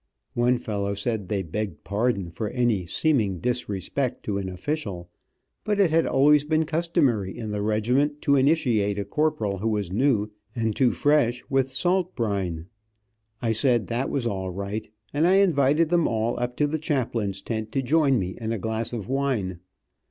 [0.33, 5.11] One fellow said they begged pardon for any seeming disrespect to an official;
[5.63, 9.91] but it had always been customary in the regiment to initiate a corporal who was
[9.91, 12.65] new and too fresh with salt brine.
[13.43, 17.43] I said that was all right, and I invited them all up to the chaplain's
[17.43, 19.59] tent to join me in a glass of wine.